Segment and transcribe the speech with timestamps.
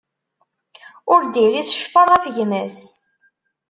[1.13, 2.79] Ur d-iris ccfer ɣef gma-s.